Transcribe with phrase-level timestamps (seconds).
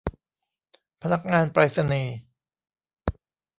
[1.01, 2.17] พนักงานไปรษณีย์